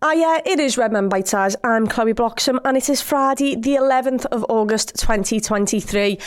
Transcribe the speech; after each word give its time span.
Ah, 0.00 0.12
yeah, 0.12 0.38
it 0.46 0.60
is 0.60 0.78
Redmen 0.78 1.10
Bitesize. 1.10 1.56
I'm 1.64 1.88
Chloe 1.88 2.12
Bloxham, 2.12 2.60
and 2.64 2.76
it 2.76 2.88
is 2.88 3.02
Friday, 3.02 3.56
the 3.56 3.74
11th 3.74 4.26
of 4.26 4.46
August 4.48 4.94
2023. 4.94 6.20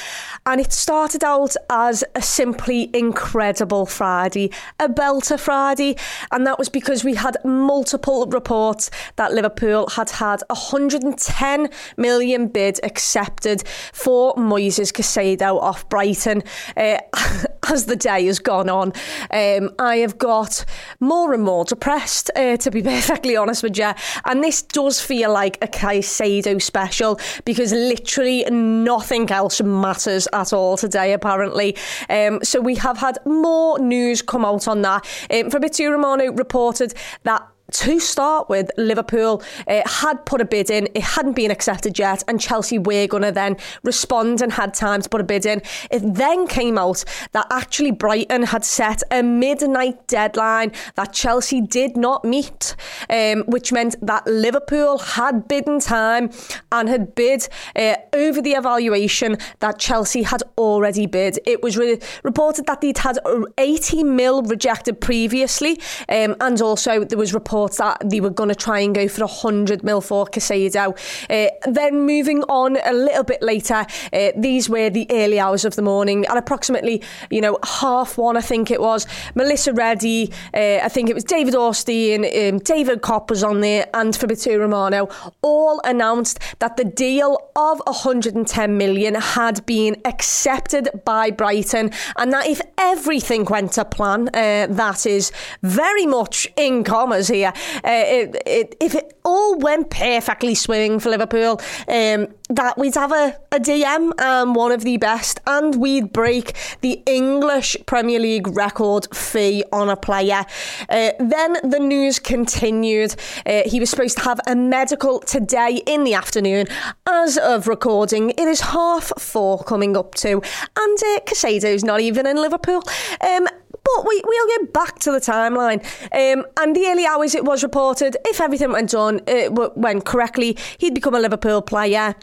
And 0.46 0.60
it 0.60 0.74
started 0.74 1.24
out 1.24 1.56
as 1.70 2.04
a 2.14 2.22
simply 2.22 2.90
incredible 2.94 3.86
Friday, 3.86 4.52
a 4.78 4.90
belter 4.90 5.40
Friday, 5.40 5.96
and 6.34 6.46
that 6.46 6.60
was 6.60 6.68
because 6.68 7.06
we 7.06 7.16
had 7.16 7.38
multiple 7.46 8.26
reports 8.26 8.92
that 9.16 9.32
Liverpool 9.34 9.88
had 9.88 10.10
had 10.10 10.42
a 10.50 10.54
110 10.54 11.70
million 11.96 12.48
bid 12.48 12.78
accepted 12.84 13.64
for 13.94 14.36
Moises 14.36 14.92
Caicedo 14.92 15.56
off 15.62 15.88
Brighton. 15.88 16.44
Uh, 16.76 16.98
as 17.70 17.86
the 17.86 17.96
day 17.96 18.26
has 18.26 18.40
gone 18.40 18.70
on, 18.70 18.92
um, 19.32 19.70
I 19.80 19.98
have 19.98 20.18
got 20.18 20.66
more 21.00 21.34
and 21.34 21.42
more 21.42 21.64
depressed, 21.64 22.30
uh, 22.36 22.58
to 22.58 22.70
be 22.70 22.82
perfectly 22.84 23.38
honest 23.38 23.61
with 23.64 23.78
you. 23.78 23.92
And 24.26 24.44
this 24.44 24.62
does 24.62 25.02
feel 25.02 25.32
like 25.32 25.58
a 25.62 25.68
Caicedo 25.68 26.62
special 26.62 27.20
because 27.46 27.72
literally 27.72 28.44
nothing 28.50 29.30
else 29.32 29.62
matters 29.62 30.28
at 30.34 30.54
all 30.54 30.78
today, 30.78 31.14
apparently. 31.14 31.76
Um, 32.10 32.40
so 32.44 32.60
we 32.60 32.76
have 32.76 32.98
had 32.98 33.18
more 33.26 33.80
news 33.80 34.22
come 34.22 34.46
out 34.46 34.68
on 34.68 34.82
that. 34.84 35.08
Um, 35.32 35.50
Fabrizio 35.50 35.92
Romano 35.92 36.32
reported 36.32 36.94
that 37.24 37.48
to 37.72 38.00
start 38.00 38.50
with, 38.50 38.70
Liverpool 38.78 39.42
uh, 39.68 39.82
had 39.86 40.26
put 40.26 40.42
a 40.42 40.46
bid 40.46 40.70
in. 40.70 40.88
It 40.94 41.04
hadn't 41.04 41.34
been 41.34 41.52
accepted 41.52 41.98
yet, 41.98 42.24
and 42.28 42.40
Chelsea 42.40 42.78
were 42.78 43.08
going 43.08 43.24
to 43.24 43.32
then 43.32 43.58
respond 43.84 44.42
and 44.42 44.52
had 44.52 44.74
time 44.74 45.02
to 45.02 45.10
put 45.10 45.22
a 45.22 45.24
bid 45.24 45.46
in. 45.46 45.62
It 45.90 46.02
then 46.14 46.48
came 46.48 46.78
out 46.78 47.04
that 47.32 47.48
actually 47.52 47.92
Brighton 47.92 48.44
had 48.44 48.66
set 48.66 49.02
a 49.12 49.24
midnight 49.24 50.08
deadline 50.08 50.72
that 50.96 51.14
Chelsea 51.14 51.62
did 51.62 51.98
not 51.98 52.24
meet, 52.26 52.76
um, 53.10 53.44
which 53.48 53.72
meant 53.72 53.96
that 54.02 54.26
Liverpool 54.28 54.98
had 54.98 55.48
bidden 55.48 55.80
time 55.80 56.30
and 56.72 56.90
had 56.90 57.16
bid 57.16 57.48
uh, 57.76 57.96
over 58.14 58.42
the 58.42 58.52
evaluation 58.52 59.38
that 59.60 59.80
Chelsea 59.80 60.24
had 60.24 60.44
already 60.58 61.06
bid. 61.06 61.40
It 61.46 61.62
was 61.64 61.78
re- 61.78 62.00
reported 62.24 62.66
that 62.68 62.82
they'd 62.82 62.98
had 62.98 63.18
80 63.58 64.04
mil 64.04 64.42
rejected 64.44 65.02
previously, 65.02 65.80
um, 66.10 66.36
and 66.40 66.62
also 66.62 67.04
there 67.04 67.18
was 67.18 67.34
reports 67.62 67.78
that 67.78 68.10
they 68.10 68.20
were 68.20 68.30
going 68.30 68.50
to 68.50 68.56
try 68.56 68.80
and 68.80 68.96
go 68.96 69.08
for 69.08 69.24
a 69.24 69.28
100 69.28 69.84
mil 69.84 70.02
for 70.02 70.26
Caicedo. 70.26 70.98
Uh, 71.30 71.50
then 71.70 72.06
moving 72.06 72.44
on 72.44 72.78
a 72.84 72.94
little 72.94 73.24
bit 73.24 73.42
later, 73.42 73.86
uh, 74.14 74.32
these 74.36 74.68
were 74.68 74.90
the 74.90 75.06
early 75.12 75.40
hours 75.40 75.64
of 75.64 75.76
the 75.76 75.82
morning 75.82 76.26
at 76.26 76.38
approximately, 76.38 77.04
you 77.30 77.40
know, 77.40 77.60
half 77.64 78.18
one, 78.18 78.36
I 78.36 78.42
think 78.42 78.72
it 78.72 78.82
was. 78.82 79.06
Melissa 79.36 79.74
Reddy, 79.74 80.32
uh, 80.56 80.80
I 80.84 80.90
think 80.90 81.10
it 81.10 81.14
was 81.14 81.24
David 81.24 81.54
Ornstein, 81.54 82.26
um, 82.26 82.60
David 82.60 83.02
Kopp 83.02 83.30
was 83.30 83.44
on 83.44 83.62
there, 83.62 83.88
and 83.94 84.16
Fabrizio 84.16 84.58
Romano 84.58 85.10
all 85.44 85.80
announced 85.84 86.40
that 86.60 86.78
the 86.78 86.86
deal 86.86 87.38
of 87.56 87.82
110 87.86 88.78
million 88.78 89.16
had 89.16 89.64
been 89.68 90.02
accepted 90.06 90.90
by 91.06 91.30
Brighton, 91.30 91.92
and 92.18 92.34
that 92.34 92.48
if 92.48 92.60
everything 92.80 93.46
went 93.46 93.74
to 93.74 93.86
plan, 93.86 94.30
uh, 94.30 94.68
that 94.70 95.06
is 95.06 95.32
very 95.62 96.08
much 96.08 96.48
in 96.56 96.84
commas 96.84 97.28
here, 97.28 97.51
uh, 97.56 97.80
it, 97.84 98.42
it, 98.46 98.76
if 98.80 98.96
it 98.96 99.20
all 99.24 99.58
went 99.58 99.90
perfectly 99.90 100.56
swimming 100.56 101.00
for 101.00 101.10
Liverpool, 101.10 101.62
um, 101.88 102.28
that 102.50 102.78
we'd 102.78 102.96
have 102.96 103.12
a, 103.12 103.38
a 103.52 103.60
DM 103.60 104.20
um, 104.20 104.54
one 104.54 104.72
of 104.72 104.84
the 104.84 104.98
best, 104.98 105.40
and 105.48 105.76
we'd 105.76 106.12
break 106.12 106.54
the 106.82 107.02
English 107.06 107.78
Premier 107.86 108.20
League 108.20 108.48
record 108.48 109.08
fee 109.16 109.64
on 109.72 109.90
a 109.90 109.96
player. 109.96 110.46
Uh, 110.90 111.12
then 111.20 111.58
the 111.64 111.80
news 111.80 112.20
continued. 112.20 113.16
Uh, 113.46 113.62
he 113.66 113.80
was 113.80 113.90
supposed 113.90 114.18
to 114.18 114.24
have 114.24 114.40
a 114.48 114.56
medical 114.56 115.20
today 115.20 115.82
in 115.86 116.04
the 116.04 116.14
afternoon. 116.14 116.68
As 117.08 117.38
of 117.38 117.68
recording, 117.68 118.32
it 118.32 118.40
is 118.48 118.62
half 118.62 119.12
four 119.18 119.64
coming 119.64 119.96
up 119.96 120.16
to, 120.16 120.42
and 120.78 120.98
uh, 121.04 121.20
Caicedo's 121.26 121.84
not 121.84 122.02
even 122.02 122.26
in 122.26 122.38
Liverpool. 122.38 122.84
Um, 123.22 123.48
but 123.84 124.08
we, 124.08 124.22
we'll 124.26 124.60
get 124.60 124.74
back 124.74 125.00
to 125.00 125.12
the 125.12 125.20
timeline. 125.20 125.84
Um, 126.12 126.46
and 126.60 126.76
the 126.76 126.88
early 126.88 127.06
hours 127.06 127.36
it 127.36 127.46
was 127.46 127.64
reported, 127.64 128.18
if 128.26 128.40
everything 128.40 128.72
went 128.72 128.94
on, 128.94 129.22
it 129.28 129.54
went 129.54 130.06
correctly, 130.06 130.58
he'd 130.78 130.94
become 130.94 131.16
a 131.16 131.20
Liverpool 131.20 131.62
player. 131.62 132.16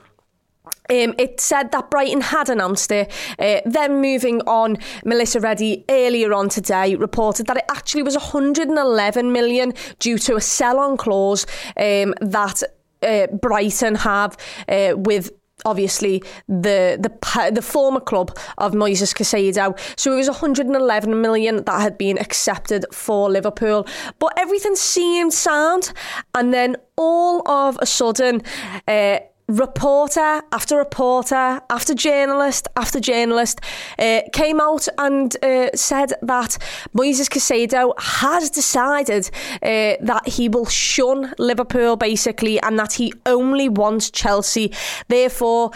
Um, 0.91 1.14
it 1.19 1.38
said 1.41 1.70
that 1.72 1.91
Brighton 1.91 2.22
had 2.22 2.48
announced 2.48 2.91
it. 2.91 3.12
Uh, 3.38 3.60
then 3.66 4.00
moving 4.00 4.41
on, 4.42 4.78
Melissa 5.04 5.41
Reddy 5.41 5.84
earlier 5.88 6.32
on 6.32 6.48
today 6.48 6.94
reported 6.94 7.46
that 7.46 7.58
it 7.58 7.64
actually 7.70 8.02
was 8.02 8.14
111 8.14 9.32
million 9.32 9.75
due 9.98 10.19
to 10.19 10.36
a 10.36 10.40
sell-on 10.40 10.96
clause 10.96 11.46
um, 11.76 12.14
that 12.20 12.62
uh, 13.02 13.26
Brighton 13.28 13.96
have 13.96 14.36
uh, 14.69 14.94
with 14.96 15.30
obviously 15.64 16.22
the 16.48 16.96
the 17.00 17.50
the 17.52 17.62
former 17.62 18.00
club 18.00 18.36
of 18.58 18.72
Moises 18.72 19.14
Caicedo. 19.14 19.78
So 19.96 20.12
it 20.12 20.16
was 20.16 20.28
111 20.28 21.20
million 21.20 21.64
that 21.64 21.80
had 21.80 21.98
been 21.98 22.19
accepted 22.19 22.84
for 22.92 23.30
Liverpool, 23.30 23.86
but 24.19 24.32
everything 24.36 24.76
seemed 24.76 25.32
sound, 25.32 25.92
and 26.34 26.52
then 26.52 26.76
all 26.96 27.48
of 27.48 27.78
a 27.80 27.86
sudden. 27.86 28.42
Uh, 28.86 29.19
reporter 29.48 30.42
after 30.53 30.76
reporter 30.76 31.60
after 31.70 31.94
journalist 31.94 32.69
after 32.76 33.00
journalist 33.00 33.60
uh, 33.98 34.20
came 34.32 34.60
out 34.60 34.86
and 34.98 35.42
uh, 35.42 35.70
said 35.75 36.12
that 36.20 36.59
Moises 36.94 37.31
Caicedo 37.31 37.98
has 37.98 38.50
decided 38.50 39.31
uh, 39.62 39.97
that 40.03 40.22
he 40.26 40.50
will 40.50 40.66
shun 40.66 41.34
Liverpool 41.38 41.97
basically 41.97 42.60
and 42.60 42.78
that 42.78 42.92
he 42.92 43.12
only 43.25 43.70
wants 43.70 44.10
Chelsea. 44.10 44.70
Therefore, 45.08 45.70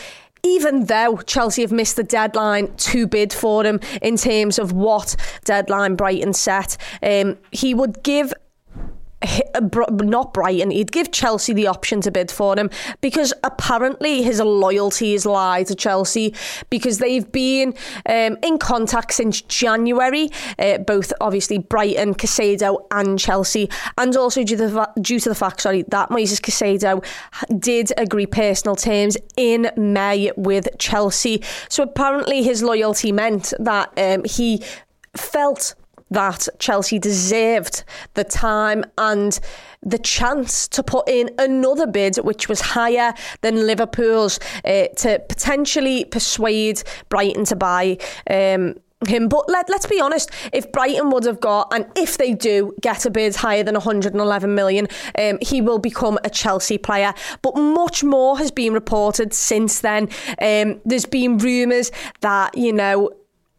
even 0.45 0.87
though 0.87 1.19
Chelsea 1.19 1.63
have 1.63 1.73
missed 1.73 1.97
the 1.97 2.03
deadline 2.03 2.75
to 2.77 3.07
bid 3.07 3.33
for 3.33 3.65
him 3.65 3.81
in 4.03 4.17
terms 4.17 4.59
of 4.59 4.73
what 4.73 5.15
deadline 5.45 5.95
Brighton 5.95 6.33
set, 6.33 6.77
um, 7.03 7.39
he 7.53 7.75
would 7.75 8.03
give 8.03 8.35
not 9.73 10.33
Brighton, 10.35 10.71
he'd 10.71 10.93
give 10.93 11.11
Chelsea 11.11 11.53
the 11.53 11.67
option 11.67 12.01
to 12.03 12.11
bid 12.11 12.31
for 12.31 12.59
him 12.59 12.71
because 13.01 13.33
apparently 13.45 14.23
his 14.23 14.41
loyalties 14.41 15.27
lie 15.27 15.63
to 15.65 15.75
Chelsea 15.75 16.35
because 16.71 16.99
they've 16.99 17.31
been 17.31 17.75
um, 18.09 18.37
in 18.43 18.59
contact 18.59 19.13
since 19.13 19.41
January, 19.43 20.29
uh, 20.59 20.79
both 20.79 21.13
obviously 21.21 21.59
Brighton, 21.59 22.15
Caicedo, 22.15 22.87
and 22.91 23.19
Chelsea, 23.19 23.69
and 23.99 24.17
also 24.17 24.43
due 24.43 24.57
to 24.57 24.69
the, 24.69 24.91
due 25.01 25.21
to 25.21 25.29
the 25.29 25.35
fact, 25.35 25.61
sorry, 25.61 25.83
that 25.89 26.09
Moises 26.11 26.41
Caicedo 26.41 27.05
did 27.59 27.93
agree 27.97 28.27
personal 28.27 28.77
terms 28.77 29.17
in 29.37 29.71
May 29.77 30.33
with 30.37 30.69
Chelsea. 30.79 31.43
So 31.69 31.83
apparently 31.83 32.43
his 32.43 32.63
loyalty 32.63 33.13
meant 33.13 33.53
that 33.59 33.93
um, 33.97 34.25
he 34.25 34.63
felt 35.17 35.75
that 36.13 36.49
Chelsea 36.59 36.99
deserved 36.99 37.85
the 38.15 38.25
time 38.25 38.85
and 38.99 39.39
the 39.83 39.99
chance 39.99 40.69
to 40.69 40.83
put 40.83 41.09
in 41.09 41.31
another 41.39 41.87
bid 41.87 42.17
which 42.17 42.49
was 42.49 42.61
higher 42.61 43.15
than 43.41 43.67
Liverpool's 43.67 44.39
uh, 44.65 44.87
to 44.97 45.21
potentially 45.29 46.05
persuade 46.05 46.83
Brighton 47.09 47.45
to 47.47 47.57
buy 47.57 47.99
um, 48.31 48.75
him. 49.09 49.29
But 49.29 49.49
let, 49.49 49.69
let's 49.69 49.87
be 49.87 50.01
honest, 50.01 50.31
if 50.53 50.71
Brighton 50.73 51.11
would 51.11 51.25
have 51.25 51.41
got, 51.41 51.73
and 51.73 51.87
if 51.97 52.19
they 52.19 52.33
do 52.33 52.75
get 52.81 53.05
a 53.07 53.11
bid 53.11 53.37
higher 53.37 53.63
than 53.63 53.75
111 53.75 54.55
million, 54.55 54.89
um, 55.19 55.39
he 55.41 55.61
will 55.61 55.79
become 55.79 56.19
a 56.25 56.31
Chelsea 56.31 56.79
player. 56.79 57.13
But 57.43 57.57
much 57.57 58.05
more 58.05 58.39
has 58.39 58.51
been 58.51 58.73
reported 58.73 59.35
since 59.35 59.81
then. 59.81 60.09
Um, 60.41 60.81
there's 60.85 61.07
been 61.07 61.39
rumours 61.39 61.91
that, 62.21 62.57
you 62.57 62.73
know, 62.73 63.11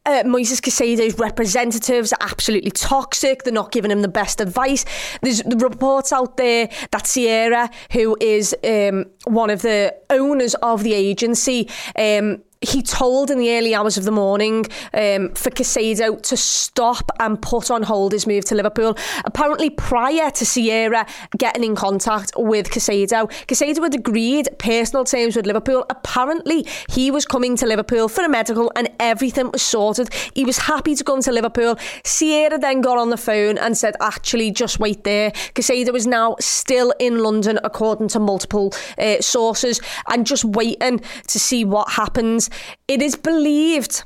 uh, 0.05 0.23
Moises 0.23 0.61
Caicedo's 0.61 1.17
representatives 1.17 2.11
are 2.13 2.17
absolutely 2.21 2.71
toxic. 2.71 3.43
They're 3.43 3.53
not 3.53 3.71
giving 3.71 3.91
him 3.91 4.01
the 4.01 4.07
best 4.07 4.41
advice. 4.41 4.85
There's 5.21 5.41
the 5.43 5.55
reports 5.57 6.11
out 6.11 6.37
there 6.37 6.69
that 6.91 7.07
Sierra, 7.07 7.69
who 7.91 8.17
is 8.19 8.55
um, 8.63 9.05
one 9.25 9.49
of 9.49 9.61
the 9.61 9.95
owners 10.09 10.55
of 10.55 10.83
the 10.83 10.93
agency, 10.93 11.69
um, 11.97 12.41
he 12.63 12.81
told 12.81 13.29
in 13.29 13.37
the 13.37 13.55
early 13.55 13.75
hours 13.75 13.97
of 13.97 14.05
the 14.05 14.11
morning 14.11 14.65
um, 14.93 15.29
for 15.33 15.49
Caicedo 15.49 16.21
to 16.21 16.37
stop 16.37 17.11
and 17.19 17.41
put 17.41 17.69
on 17.69 17.83
hold 17.83 18.13
his 18.13 18.25
move 18.25 18.45
to 18.45 18.55
Liverpool. 18.55 18.97
Apparently, 19.25 19.69
prior 19.69 20.31
to 20.31 20.45
Sierra 20.45 21.05
getting 21.37 21.63
in 21.63 21.75
contact 21.75 22.31
with 22.37 22.69
Caicedo, 22.69 23.29
Caicedo 23.47 23.83
had 23.83 23.93
agreed 23.93 24.47
personal 24.59 25.03
terms 25.03 25.35
with 25.35 25.45
Liverpool. 25.45 25.85
Apparently, 25.89 26.65
he 26.89 27.11
was 27.11 27.25
coming 27.25 27.55
to 27.57 27.65
Liverpool 27.65 28.07
for 28.07 28.23
a 28.23 28.29
medical 28.29 28.71
and 28.75 28.89
everything 28.99 29.51
was 29.51 29.61
sorted. 29.61 30.13
He 30.33 30.45
was 30.45 30.57
happy 30.57 30.95
to 30.95 31.03
come 31.03 31.21
to 31.21 31.31
Liverpool. 31.31 31.77
Sierra 32.05 32.57
then 32.57 32.81
got 32.81 32.97
on 32.97 33.09
the 33.09 33.17
phone 33.17 33.57
and 33.57 33.77
said, 33.77 33.95
actually, 34.01 34.51
just 34.51 34.79
wait 34.79 35.03
there. 35.03 35.31
Caicedo 35.53 35.93
is 35.95 36.07
now 36.07 36.35
still 36.39 36.93
in 36.99 37.19
London, 37.19 37.59
according 37.63 38.07
to 38.09 38.19
multiple 38.19 38.73
uh, 38.97 39.19
sources, 39.19 39.81
and 40.07 40.25
just 40.25 40.45
waiting 40.45 41.01
to 41.27 41.39
see 41.39 41.65
what 41.65 41.89
happens. 41.91 42.49
It 42.87 43.01
is 43.01 43.15
believed 43.15 44.03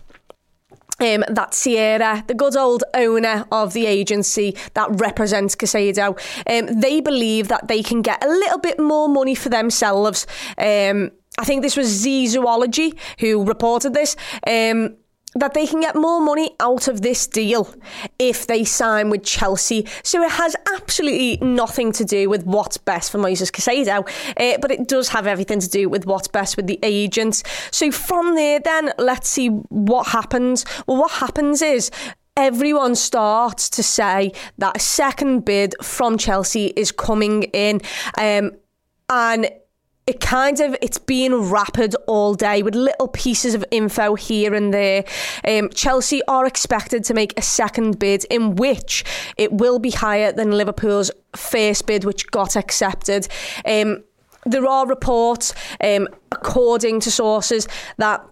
um, 1.00 1.24
that 1.30 1.54
Sierra, 1.54 2.24
the 2.28 2.34
good 2.34 2.56
old 2.56 2.84
owner 2.94 3.46
of 3.52 3.74
the 3.74 3.86
agency 3.86 4.56
that 4.74 4.90
represents 4.92 5.56
Caicedo, 5.56 6.18
um, 6.50 6.80
they 6.80 7.02
believe 7.02 7.48
that 7.50 7.68
they 7.68 7.84
can 7.84 8.02
get 8.02 8.24
a 8.24 8.28
little 8.28 8.60
bit 8.60 8.80
more 8.80 9.08
money 9.08 9.36
for 9.36 9.50
themselves. 9.50 10.26
Um, 10.58 11.12
I 11.40 11.46
think 11.46 11.62
this 11.62 11.78
was 11.78 11.88
Z 11.88 12.28
Zoology 12.28 12.98
who 13.20 13.44
reported 13.44 13.94
this. 13.94 14.16
Um, 14.48 14.98
that 15.40 15.54
they 15.54 15.68
can 15.68 15.82
get 15.82 15.96
more 15.96 16.22
money 16.22 16.56
out 16.60 16.88
of 16.88 17.02
this 17.02 17.28
deal 17.28 17.74
if 18.20 18.48
they 18.48 18.64
sign 18.64 19.10
with 19.10 19.24
Chelsea. 19.24 19.88
So 20.04 20.22
it 20.24 20.32
has 20.32 20.56
absolutely 20.74 21.38
nothing 21.38 21.92
to 21.94 22.06
do 22.06 22.30
with 22.30 22.46
what's 22.46 22.78
best 22.78 23.12
for 23.12 23.20
Moises 23.20 23.52
Caicedo, 23.52 24.08
uh, 24.38 24.58
but 24.62 24.72
it 24.72 24.88
does 24.88 25.10
have 25.10 25.28
everything 25.28 25.60
to 25.60 25.70
do 25.70 25.90
with 25.90 26.06
what's 26.06 26.28
best 26.28 26.58
with 26.58 26.68
the 26.68 26.80
agents. 26.84 27.44
So 27.72 27.92
from 27.92 28.36
there, 28.36 28.60
then 28.60 28.92
let's 28.98 29.30
see 29.30 29.48
what 29.48 30.08
happens. 30.08 30.66
Well, 30.88 30.98
what 30.98 31.12
happens 31.12 31.62
is 31.62 31.92
everyone 32.36 32.96
starts 32.96 33.70
to 33.72 33.84
say 33.84 34.32
that 34.60 34.78
a 34.78 34.80
second 34.80 35.46
bid 35.46 35.74
from 35.82 36.18
Chelsea 36.18 36.68
is 36.68 36.92
coming 36.92 37.44
in. 37.44 37.82
Um, 38.18 38.52
and 39.10 39.50
it 40.08 40.22
kind 40.22 40.60
of 40.62 40.76
it's 40.82 40.98
been 40.98 41.36
rapid 41.52 41.94
all 42.08 42.34
day 42.34 42.64
with 42.64 42.74
little 42.74 43.10
pieces 43.10 43.54
of 43.54 43.64
info 43.72 44.16
here 44.16 44.54
and 44.54 44.74
there. 44.74 45.04
Um, 45.46 45.70
Chelsea 45.70 46.22
are 46.28 46.46
expected 46.46 47.04
to 47.06 47.14
make 47.14 47.38
a 47.38 47.42
second 47.42 48.00
bid 48.00 48.24
in 48.32 48.56
which 48.56 49.04
it 49.38 49.52
will 49.52 49.80
be 49.80 49.92
higher 49.92 50.32
than 50.32 50.52
Liverpool's 50.52 51.12
first 51.36 51.86
bid, 51.86 52.06
which 52.06 52.28
got 52.32 52.56
accepted. 52.56 53.28
Um, 53.66 54.04
there 54.46 54.66
are 54.66 54.88
reports, 54.88 55.54
um, 55.84 56.08
according 56.32 57.02
to 57.02 57.12
sources, 57.12 57.68
that 57.98 58.26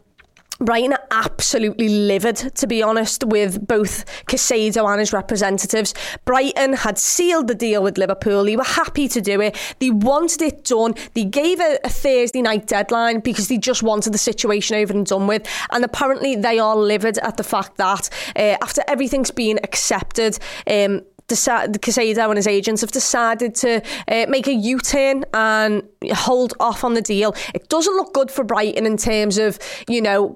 Brighton 0.60 0.94
are 0.94 1.07
absolutely 1.12 1.90
livid, 1.90 2.36
to 2.56 2.68
be 2.68 2.81
honest, 2.81 3.24
with 3.25 3.68
both 3.68 4.06
Caicedo 4.25 4.90
and 4.90 5.00
his 5.00 5.12
representatives. 5.12 5.94
Brighton 6.24 6.74
had 6.74 6.98
sealed 6.98 7.48
the 7.48 7.56
deal 7.56 7.84
with 7.84 7.98
Liverpool. 7.98 8.46
They 8.46 8.56
were 8.56 8.63
happy 8.63 9.07
to 9.10 9.22
do 9.22 9.42
it. 9.42 9.57
They 9.80 9.90
wanted 9.90 10.42
it 10.42 10.63
done. 10.63 10.96
They 11.13 11.25
gave 11.25 11.60
a, 11.60 11.78
a 11.84 11.90
Thursday 11.90 12.42
night 12.42 12.68
deadline 12.68 13.19
because 13.19 13.48
they 13.48 13.57
just 13.57 13.84
wanted 13.84 14.13
the 14.13 14.18
situation 14.18 14.78
over 14.78 14.94
and 14.94 15.06
done 15.06 15.28
with. 15.28 15.48
And 15.72 15.84
apparently, 15.84 16.36
they 16.36 16.58
are 16.60 16.75
livid 16.75 17.18
at 17.19 17.38
the 17.38 17.44
fact 17.44 17.78
that 17.78 18.10
uh, 18.36 18.58
after 18.62 18.81
everything's 18.88 19.31
been 19.31 19.60
accepted, 19.63 20.40
um, 20.68 21.01
Caicedo 21.28 22.28
and 22.28 22.38
his 22.38 22.48
agents 22.48 22.81
have 22.81 22.92
decided 22.92 23.56
to 23.56 23.81
uh, 24.08 24.25
make 24.30 24.48
a 24.48 24.54
U-turn 24.54 25.25
and 25.34 25.84
hold 26.12 26.54
off 26.60 26.84
on 26.84 26.94
the 26.94 27.01
deal. 27.01 27.36
It 27.54 27.68
doesn't 27.68 27.96
look 27.96 28.13
good 28.13 28.30
for 28.30 28.44
Brighton 28.44 28.86
in 28.86 28.98
terms 28.98 29.38
of, 29.38 29.58
you 29.88 30.01
know, 30.01 30.36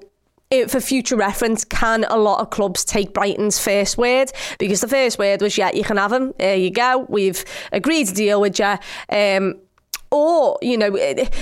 it, 0.50 0.70
for 0.70 0.80
future 0.80 1.16
reference, 1.16 1.64
can 1.64 2.04
a 2.04 2.16
lot 2.16 2.40
of 2.40 2.50
clubs 2.50 2.84
take 2.84 3.14
Brighton's 3.14 3.58
first 3.58 3.96
word? 3.96 4.32
Because 4.58 4.80
the 4.80 4.88
first 4.88 5.18
word 5.18 5.40
was, 5.42 5.56
yeah, 5.56 5.70
you 5.72 5.84
can 5.84 5.96
have 5.96 6.12
him. 6.12 6.34
Here 6.38 6.56
you 6.56 6.70
go. 6.70 7.06
We've 7.08 7.44
agreed 7.72 8.08
to 8.08 8.14
deal 8.14 8.40
with 8.40 8.58
you. 8.58 8.74
Um, 9.10 9.60
or, 10.10 10.58
you 10.60 10.76
know, 10.76 10.96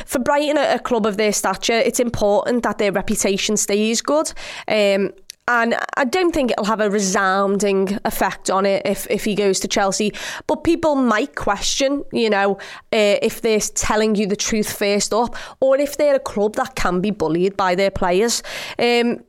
for 0.04 0.18
Brighton, 0.18 0.58
a 0.58 0.78
club 0.78 1.06
of 1.06 1.16
their 1.16 1.32
stature, 1.32 1.72
it's 1.72 2.00
important 2.00 2.64
that 2.64 2.76
their 2.76 2.92
reputation 2.92 3.56
stays 3.56 4.02
good. 4.02 4.30
Um, 4.68 5.12
and 5.48 5.74
I 5.96 6.04
don't 6.04 6.32
think 6.32 6.50
it'll 6.52 6.66
have 6.66 6.80
a 6.80 6.90
resounding 6.90 7.98
effect 8.04 8.50
on 8.50 8.66
it 8.66 8.82
if, 8.84 9.06
if 9.10 9.24
he 9.24 9.34
goes 9.34 9.58
to 9.60 9.68
Chelsea. 9.68 10.12
But 10.46 10.62
people 10.62 10.94
might 10.94 11.34
question, 11.36 12.04
you 12.12 12.28
know, 12.28 12.58
uh, 12.92 13.16
if 13.22 13.40
they're 13.40 13.58
telling 13.60 14.14
you 14.14 14.26
the 14.26 14.36
truth 14.36 14.70
first 14.70 15.14
up, 15.14 15.34
or 15.60 15.78
if 15.78 15.96
they're 15.96 16.16
a 16.16 16.20
club 16.20 16.54
that 16.56 16.74
can 16.74 17.00
be 17.00 17.10
bullied 17.10 17.56
by 17.56 17.74
their 17.74 17.90
players. 17.90 18.42
Um, 18.78 19.24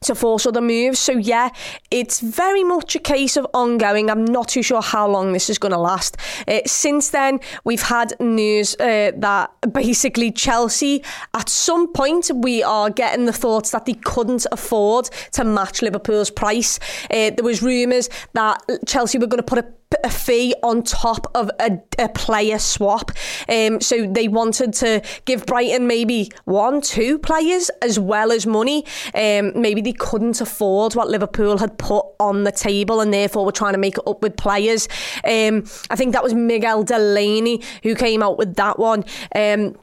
to 0.00 0.14
force 0.14 0.46
other 0.46 0.60
moves. 0.60 0.98
So 0.98 1.12
yeah, 1.12 1.50
it's 1.90 2.20
very 2.20 2.64
much 2.64 2.94
a 2.94 2.98
case 2.98 3.36
of 3.36 3.46
ongoing. 3.52 4.10
I'm 4.10 4.24
not 4.24 4.48
too 4.48 4.62
sure 4.62 4.82
how 4.82 5.08
long 5.08 5.32
this 5.32 5.50
is 5.50 5.58
going 5.58 5.72
to 5.72 5.78
last. 5.78 6.16
Uh, 6.46 6.60
since 6.66 7.10
then, 7.10 7.40
we've 7.64 7.82
had 7.82 8.14
news 8.20 8.74
uh, 8.76 9.12
that 9.16 9.50
basically 9.72 10.30
Chelsea, 10.30 11.02
at 11.34 11.48
some 11.48 11.92
point, 11.92 12.30
we 12.34 12.62
are 12.62 12.90
getting 12.90 13.26
the 13.26 13.32
thoughts 13.32 13.70
that 13.70 13.86
they 13.86 13.94
couldn't 13.94 14.46
afford 14.52 15.06
to 15.32 15.44
match 15.44 15.82
Liverpool's 15.82 16.30
price. 16.30 16.78
Uh, 17.10 17.30
there 17.30 17.44
was 17.44 17.62
rumours 17.62 18.08
that 18.34 18.62
Chelsea 18.86 19.18
were 19.18 19.26
going 19.26 19.42
to 19.42 19.42
put 19.42 19.58
a 19.58 19.77
a 20.04 20.10
fee 20.10 20.54
on 20.62 20.82
top 20.82 21.26
of 21.34 21.50
a, 21.60 21.80
a 21.98 22.08
player 22.10 22.58
swap. 22.58 23.10
Um, 23.48 23.80
so 23.80 24.06
they 24.06 24.28
wanted 24.28 24.72
to 24.74 25.02
give 25.24 25.46
Brighton 25.46 25.86
maybe 25.86 26.30
one, 26.44 26.80
two 26.80 27.18
players 27.18 27.70
as 27.82 27.98
well 27.98 28.30
as 28.32 28.46
money. 28.46 28.84
Um, 29.14 29.52
maybe 29.60 29.80
they 29.80 29.92
couldn't 29.92 30.40
afford 30.40 30.94
what 30.94 31.08
Liverpool 31.08 31.58
had 31.58 31.78
put 31.78 32.04
on 32.20 32.44
the 32.44 32.52
table 32.52 33.00
and 33.00 33.12
therefore 33.12 33.44
were 33.44 33.52
trying 33.52 33.74
to 33.74 33.78
make 33.78 33.98
it 33.98 34.06
up 34.06 34.22
with 34.22 34.36
players. 34.36 34.88
Um, 35.24 35.64
I 35.90 35.96
think 35.96 36.12
that 36.12 36.22
was 36.22 36.34
Miguel 36.34 36.82
Delaney 36.84 37.62
who 37.82 37.94
came 37.94 38.22
out 38.22 38.38
with 38.38 38.56
that 38.56 38.78
one. 38.78 39.04
Um, 39.34 39.76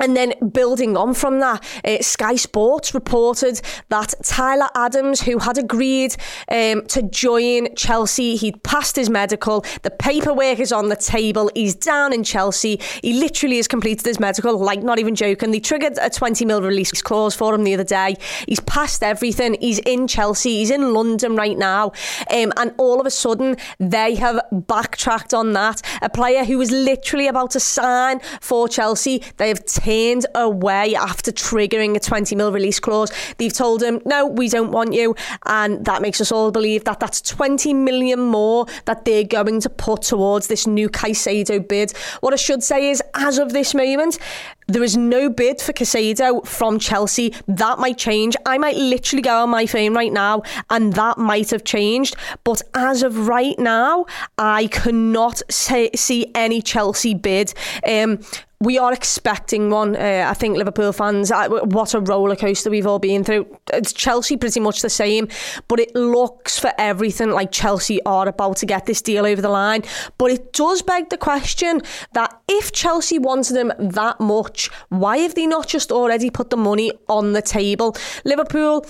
and 0.00 0.16
then 0.16 0.34
building 0.52 0.96
on 0.96 1.14
from 1.14 1.40
that, 1.40 1.64
uh, 1.84 1.98
Sky 2.00 2.36
Sports 2.36 2.94
reported 2.94 3.60
that 3.88 4.14
Tyler 4.22 4.68
Adams, 4.74 5.22
who 5.22 5.38
had 5.38 5.58
agreed 5.58 6.16
um, 6.50 6.84
to 6.86 7.02
join 7.02 7.74
Chelsea, 7.76 8.36
he'd 8.36 8.62
passed 8.62 8.96
his 8.96 9.08
medical. 9.08 9.64
The 9.82 9.90
paperwork 9.90 10.58
is 10.58 10.72
on 10.72 10.88
the 10.88 10.96
table. 10.96 11.50
He's 11.54 11.74
down 11.74 12.12
in 12.12 12.24
Chelsea. 12.24 12.80
He 13.02 13.14
literally 13.14 13.56
has 13.56 13.68
completed 13.68 14.04
his 14.06 14.18
medical, 14.18 14.58
like 14.58 14.82
not 14.82 14.98
even 14.98 15.14
joking. 15.14 15.50
They 15.50 15.60
triggered 15.60 15.98
a 16.00 16.10
20 16.10 16.44
mil 16.44 16.62
release 16.62 17.02
clause 17.02 17.34
for 17.34 17.54
him 17.54 17.64
the 17.64 17.74
other 17.74 17.84
day. 17.84 18.16
He's 18.48 18.60
passed 18.60 19.02
everything. 19.02 19.56
He's 19.60 19.78
in 19.80 20.08
Chelsea. 20.08 20.58
He's 20.58 20.70
in 20.70 20.92
London 20.92 21.36
right 21.36 21.56
now. 21.56 21.92
Um, 22.30 22.52
and 22.56 22.74
all 22.78 23.00
of 23.00 23.06
a 23.06 23.10
sudden, 23.10 23.56
they 23.78 24.14
have 24.16 24.40
backtracked 24.50 25.32
on 25.34 25.52
that. 25.52 25.82
A 26.02 26.10
player 26.10 26.44
who 26.44 26.58
was 26.58 26.70
literally 26.70 27.28
about 27.28 27.50
to 27.52 27.60
sign 27.60 28.20
for 28.40 28.68
Chelsea, 28.68 29.22
they 29.36 29.48
have 29.48 29.64
turned 29.84 30.26
away 30.34 30.94
after 30.94 31.32
triggering 31.32 31.96
a 31.96 32.00
20 32.00 32.34
mil 32.36 32.52
release 32.52 32.80
clause. 32.80 33.12
They've 33.38 33.52
told 33.52 33.82
him, 33.82 34.00
no, 34.04 34.26
we 34.26 34.48
don't 34.48 34.70
want 34.70 34.92
you. 34.92 35.14
And 35.46 35.84
that 35.84 36.02
makes 36.02 36.20
us 36.20 36.32
all 36.32 36.50
believe 36.50 36.84
that 36.84 37.00
that's 37.00 37.20
20 37.20 37.74
million 37.74 38.20
more 38.20 38.66
that 38.86 39.04
they're 39.04 39.24
going 39.24 39.60
to 39.60 39.70
put 39.70 40.02
towards 40.02 40.46
this 40.46 40.66
new 40.66 40.88
Caicedo 40.88 41.66
bid. 41.66 41.92
What 42.20 42.32
I 42.32 42.36
should 42.36 42.62
say 42.62 42.90
is, 42.90 43.02
as 43.14 43.38
of 43.38 43.52
this 43.52 43.74
moment, 43.74 44.18
there 44.66 44.82
is 44.82 44.96
no 44.96 45.28
bid 45.28 45.60
for 45.60 45.72
Caicedo 45.72 46.46
from 46.46 46.78
Chelsea. 46.78 47.34
That 47.48 47.78
might 47.78 47.98
change. 47.98 48.36
I 48.46 48.58
might 48.58 48.76
literally 48.76 49.22
go 49.22 49.42
on 49.42 49.50
my 49.50 49.66
phone 49.66 49.94
right 49.94 50.12
now 50.12 50.42
and 50.70 50.92
that 50.94 51.18
might 51.18 51.50
have 51.50 51.64
changed. 51.64 52.16
But 52.44 52.62
as 52.74 53.02
of 53.02 53.28
right 53.28 53.58
now, 53.58 54.06
I 54.38 54.68
cannot 54.68 55.42
say, 55.50 55.90
see 55.94 56.30
any 56.34 56.62
Chelsea 56.62 57.14
bid. 57.14 57.52
Um, 57.86 58.20
we 58.64 58.78
are 58.78 58.92
expecting 58.92 59.68
one. 59.68 59.94
Uh, 59.94 60.26
I 60.28 60.34
think 60.34 60.56
Liverpool 60.56 60.92
fans, 60.92 61.30
uh, 61.30 61.48
what 61.48 61.92
a 61.92 62.00
roller 62.00 62.34
coaster 62.34 62.70
we've 62.70 62.86
all 62.86 62.98
been 62.98 63.22
through. 63.22 63.46
It's 63.72 63.92
Chelsea 63.92 64.36
pretty 64.36 64.60
much 64.60 64.80
the 64.80 64.90
same, 64.90 65.28
but 65.68 65.80
it 65.80 65.94
looks 65.94 66.58
for 66.58 66.72
everything 66.78 67.30
like 67.30 67.52
Chelsea 67.52 68.02
are 68.04 68.26
about 68.26 68.56
to 68.58 68.66
get 68.66 68.86
this 68.86 69.02
deal 69.02 69.26
over 69.26 69.42
the 69.42 69.50
line. 69.50 69.82
But 70.16 70.30
it 70.30 70.52
does 70.54 70.80
beg 70.82 71.10
the 71.10 71.18
question 71.18 71.82
that 72.14 72.40
if 72.48 72.72
Chelsea 72.72 73.18
wanted 73.18 73.56
him 73.56 73.72
that 73.78 74.18
much, 74.18 74.53
why 74.88 75.18
have 75.18 75.34
they 75.34 75.46
not 75.46 75.68
just 75.68 75.92
already 75.92 76.30
put 76.30 76.50
the 76.50 76.56
money 76.56 76.92
on 77.08 77.32
the 77.32 77.42
table? 77.42 77.96
Liverpool 78.24 78.86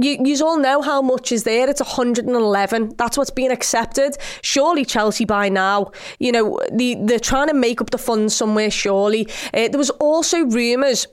you, 0.00 0.18
you 0.24 0.44
all 0.44 0.58
know 0.58 0.82
how 0.82 1.00
much 1.00 1.30
is 1.30 1.44
there. 1.44 1.70
It's 1.70 1.80
111. 1.80 2.94
That's 2.96 3.16
what's 3.16 3.30
been 3.30 3.52
accepted. 3.52 4.16
Surely 4.42 4.84
Chelsea 4.84 5.24
by 5.24 5.48
now, 5.48 5.92
you 6.18 6.32
know, 6.32 6.58
the, 6.72 6.96
they're 7.00 7.20
trying 7.20 7.48
to 7.48 7.54
make 7.54 7.80
up 7.80 7.90
the 7.90 7.98
funds 7.98 8.34
somewhere, 8.34 8.70
surely. 8.70 9.28
Uh, 9.52 9.68
there 9.68 9.78
was 9.78 9.90
also 9.90 10.44
rumours 10.46 11.06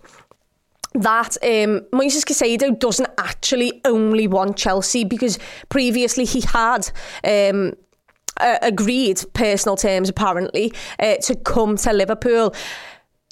that 0.93 1.37
um, 1.43 1.81
Moises 1.93 2.25
Caicedo 2.25 2.77
doesn't 2.77 3.09
actually 3.17 3.81
only 3.85 4.27
want 4.27 4.57
Chelsea 4.57 5.03
because 5.03 5.37
previously 5.69 6.25
he 6.25 6.41
had 6.41 6.91
um, 7.23 7.73
uh, 8.37 8.57
agreed 8.61 9.23
personal 9.33 9.77
terms 9.77 10.09
apparently 10.09 10.73
uh, 10.99 11.15
to 11.17 11.35
come 11.35 11.77
to 11.77 11.93
Liverpool. 11.93 12.53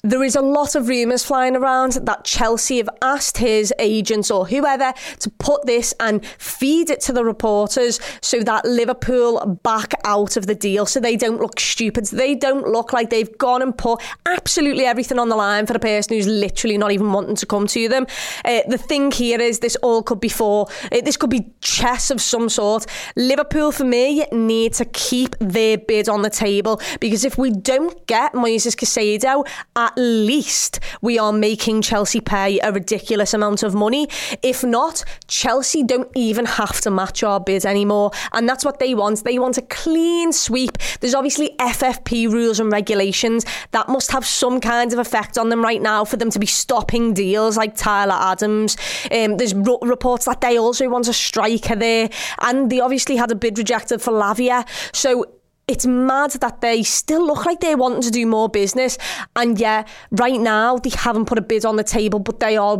There 0.02 0.24
is 0.24 0.34
a 0.34 0.40
lot 0.40 0.74
of 0.74 0.88
rumours 0.88 1.24
flying 1.24 1.54
around 1.54 1.92
that 1.92 2.24
Chelsea 2.24 2.78
have 2.78 2.88
asked 3.02 3.36
his 3.36 3.72
agents 3.78 4.30
or 4.30 4.46
whoever 4.46 4.94
to 5.18 5.30
put 5.30 5.66
this 5.66 5.92
and 6.00 6.24
feed 6.38 6.88
it 6.88 7.00
to 7.02 7.12
the 7.12 7.22
reporters 7.22 8.00
so 8.22 8.40
that 8.40 8.64
Liverpool 8.64 9.60
back 9.62 9.92
out 10.04 10.38
of 10.38 10.46
the 10.46 10.54
deal 10.54 10.86
so 10.86 11.00
they 11.00 11.16
don't 11.16 11.40
look 11.40 11.60
stupid. 11.60 12.06
So 12.06 12.16
they 12.16 12.34
don't 12.34 12.66
look 12.66 12.94
like 12.94 13.10
they've 13.10 13.36
gone 13.36 13.60
and 13.60 13.76
put 13.76 14.00
absolutely 14.24 14.86
everything 14.86 15.18
on 15.18 15.28
the 15.28 15.36
line 15.36 15.66
for 15.66 15.74
a 15.74 15.78
person 15.78 16.16
who's 16.16 16.26
literally 16.26 16.78
not 16.78 16.92
even 16.92 17.12
wanting 17.12 17.36
to 17.36 17.46
come 17.46 17.66
to 17.66 17.88
them. 17.88 18.06
Uh, 18.44 18.60
the 18.68 18.78
thing 18.78 19.10
here 19.10 19.40
is 19.40 19.58
this 19.58 19.76
all 19.76 20.02
could 20.02 20.20
be 20.20 20.30
for, 20.30 20.66
uh, 20.92 21.00
this 21.02 21.18
could 21.18 21.30
be 21.30 21.52
chess 21.60 22.10
of 22.10 22.22
some 22.22 22.48
sort. 22.48 22.86
Liverpool, 23.16 23.70
for 23.70 23.84
me, 23.84 24.24
need 24.32 24.72
to 24.74 24.86
keep 24.86 25.36
their 25.40 25.76
bid 25.76 26.08
on 26.08 26.22
the 26.22 26.30
table 26.30 26.80
because 27.00 27.24
if 27.24 27.36
we 27.36 27.50
don't 27.50 28.06
get 28.06 28.32
Moises 28.32 28.74
Caicedo 28.74 29.46
at 29.76 29.89
at 29.90 30.00
least 30.00 30.80
we 31.00 31.18
are 31.18 31.32
making 31.32 31.82
Chelsea 31.82 32.20
pay 32.20 32.60
a 32.60 32.72
ridiculous 32.72 33.34
amount 33.34 33.62
of 33.62 33.74
money. 33.74 34.08
If 34.42 34.62
not, 34.62 35.04
Chelsea 35.26 35.82
don't 35.82 36.10
even 36.14 36.44
have 36.44 36.80
to 36.82 36.90
match 36.90 37.22
our 37.22 37.40
bid 37.40 37.64
anymore. 37.66 38.12
And 38.32 38.48
that's 38.48 38.64
what 38.64 38.78
they 38.78 38.94
want. 38.94 39.24
They 39.24 39.38
want 39.38 39.58
a 39.58 39.62
clean 39.62 40.32
sweep. 40.32 40.78
There's 41.00 41.14
obviously 41.14 41.56
FFP 41.58 42.30
rules 42.30 42.60
and 42.60 42.70
regulations 42.70 43.44
that 43.72 43.88
must 43.88 44.12
have 44.12 44.24
some 44.24 44.60
kind 44.60 44.92
of 44.92 44.98
effect 44.98 45.38
on 45.38 45.48
them 45.48 45.62
right 45.62 45.82
now 45.82 46.04
for 46.04 46.16
them 46.16 46.30
to 46.30 46.38
be 46.38 46.46
stopping 46.46 47.14
deals 47.14 47.56
like 47.56 47.74
Tyler 47.74 48.16
Adams. 48.18 48.76
Um, 49.10 49.36
there's 49.36 49.54
r- 49.54 49.78
reports 49.82 50.26
that 50.26 50.40
they 50.40 50.58
also 50.58 50.88
want 50.88 51.08
a 51.08 51.12
striker 51.12 51.74
there. 51.76 52.10
And 52.40 52.70
they 52.70 52.80
obviously 52.80 53.16
had 53.16 53.30
a 53.30 53.34
bid 53.34 53.58
rejected 53.58 54.00
for 54.00 54.12
Lavia. 54.12 54.66
So 54.94 55.39
it's 55.70 55.86
mad 55.86 56.32
that 56.32 56.60
they 56.60 56.82
still 56.82 57.24
look 57.24 57.46
like 57.46 57.60
they're 57.60 57.76
wanting 57.76 58.02
to 58.02 58.10
do 58.10 58.26
more 58.26 58.48
business. 58.48 58.98
And 59.36 59.58
yeah, 59.58 59.86
right 60.10 60.40
now 60.40 60.78
they 60.78 60.90
haven't 60.90 61.26
put 61.26 61.38
a 61.38 61.42
bid 61.42 61.64
on 61.64 61.76
the 61.76 61.84
table, 61.84 62.18
but 62.18 62.40
they 62.40 62.56
are 62.56 62.76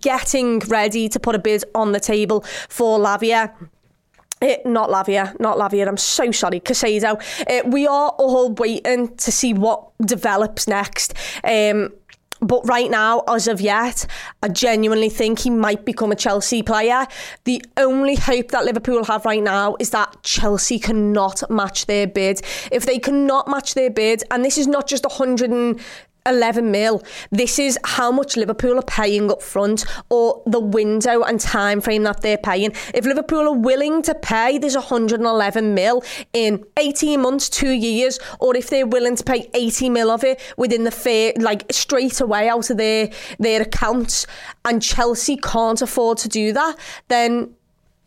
getting 0.00 0.60
ready 0.60 1.10
to 1.10 1.20
put 1.20 1.34
a 1.34 1.38
bid 1.38 1.64
on 1.74 1.92
the 1.92 2.00
table 2.00 2.40
for 2.68 2.98
Lavia. 2.98 3.52
It, 4.40 4.64
not 4.64 4.88
Lavia, 4.88 5.38
not 5.38 5.58
Lavia. 5.58 5.86
I'm 5.86 5.98
so 5.98 6.30
sorry, 6.30 6.60
Caicedo. 6.60 7.20
Uh, 7.46 7.68
we 7.68 7.86
are 7.86 8.08
all 8.08 8.52
waiting 8.54 9.14
to 9.16 9.30
see 9.30 9.52
what 9.52 9.90
develops 9.98 10.66
next. 10.66 11.12
Um, 11.44 11.92
but 12.40 12.66
right 12.66 12.90
now, 12.90 13.22
as 13.28 13.48
of 13.48 13.60
yet, 13.60 14.06
I 14.42 14.48
genuinely 14.48 15.10
think 15.10 15.40
he 15.40 15.50
might 15.50 15.84
become 15.84 16.12
a 16.12 16.16
Chelsea 16.16 16.62
player. 16.62 17.06
The 17.44 17.62
only 17.76 18.16
hope 18.16 18.48
that 18.48 18.64
Liverpool 18.64 19.04
have 19.04 19.24
right 19.24 19.42
now 19.42 19.76
is 19.78 19.90
that 19.90 20.22
Chelsea 20.22 20.78
cannot 20.78 21.50
match 21.50 21.86
their 21.86 22.06
bid. 22.06 22.40
If 22.72 22.86
they 22.86 22.98
cannot 22.98 23.48
match 23.48 23.74
their 23.74 23.90
bid, 23.90 24.22
and 24.30 24.44
this 24.44 24.56
is 24.58 24.66
not 24.66 24.86
just 24.86 25.04
100 25.04 25.80
11 26.26 26.70
mil. 26.70 27.02
This 27.30 27.58
is 27.58 27.78
how 27.84 28.10
much 28.10 28.36
Liverpool 28.36 28.78
are 28.78 28.82
paying 28.82 29.30
up 29.30 29.42
front 29.42 29.84
or 30.08 30.42
the 30.46 30.60
window 30.60 31.22
and 31.22 31.40
time 31.40 31.80
frame 31.80 32.02
that 32.04 32.20
they're 32.20 32.38
paying. 32.38 32.72
If 32.94 33.04
Liverpool 33.04 33.48
are 33.48 33.56
willing 33.56 34.02
to 34.02 34.14
pay, 34.14 34.58
there's 34.58 34.74
111 34.74 35.74
mil 35.74 36.02
in 36.32 36.64
18 36.76 37.20
months, 37.20 37.48
two 37.48 37.70
years, 37.70 38.18
or 38.38 38.56
if 38.56 38.70
they're 38.70 38.86
willing 38.86 39.16
to 39.16 39.24
pay 39.24 39.50
80 39.54 39.90
mil 39.90 40.10
of 40.10 40.24
it 40.24 40.40
within 40.56 40.84
the 40.84 40.90
fair, 40.90 41.32
like 41.38 41.64
straight 41.72 42.20
away 42.20 42.48
out 42.48 42.70
of 42.70 42.76
their, 42.76 43.10
their 43.38 43.62
accounts, 43.62 44.26
and 44.64 44.82
Chelsea 44.82 45.36
can't 45.36 45.80
afford 45.82 46.18
to 46.18 46.28
do 46.28 46.52
that, 46.52 46.76
then 47.08 47.54